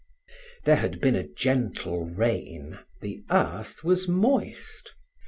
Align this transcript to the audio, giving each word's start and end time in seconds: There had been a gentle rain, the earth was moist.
There 0.65 0.77
had 0.77 0.99
been 0.99 1.15
a 1.15 1.27
gentle 1.27 2.05
rain, 2.05 2.79
the 3.01 3.23
earth 3.29 3.83
was 3.83 4.07
moist. 4.07 4.95